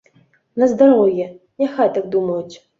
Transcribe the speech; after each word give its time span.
На 0.63 0.69
здароўе, 0.71 1.29
няхай 1.63 1.95
так 2.01 2.11
думаюць. 2.17 2.55